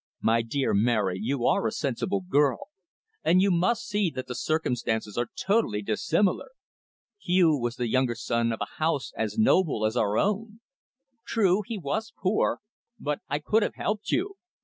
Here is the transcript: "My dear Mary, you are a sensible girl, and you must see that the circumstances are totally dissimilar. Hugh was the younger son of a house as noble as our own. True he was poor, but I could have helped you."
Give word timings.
"My 0.23 0.41
dear 0.41 0.73
Mary, 0.73 1.19
you 1.21 1.45
are 1.45 1.67
a 1.67 1.71
sensible 1.71 2.21
girl, 2.21 2.69
and 3.23 3.39
you 3.39 3.51
must 3.51 3.85
see 3.87 4.09
that 4.15 4.25
the 4.25 4.33
circumstances 4.33 5.15
are 5.15 5.29
totally 5.39 5.83
dissimilar. 5.83 6.53
Hugh 7.19 7.55
was 7.55 7.75
the 7.75 7.87
younger 7.87 8.15
son 8.15 8.51
of 8.51 8.61
a 8.61 8.79
house 8.81 9.13
as 9.15 9.37
noble 9.37 9.85
as 9.85 9.95
our 9.95 10.17
own. 10.17 10.59
True 11.23 11.61
he 11.63 11.77
was 11.77 12.13
poor, 12.17 12.61
but 12.99 13.19
I 13.29 13.37
could 13.37 13.61
have 13.61 13.75
helped 13.75 14.09
you." 14.11 14.37